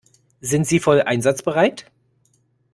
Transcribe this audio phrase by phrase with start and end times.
[0.41, 1.91] Sind Sie voll einsatzbereit?